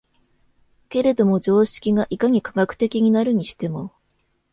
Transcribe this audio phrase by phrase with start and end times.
[0.89, 3.93] けれども常識がいかに科学的になるにしても、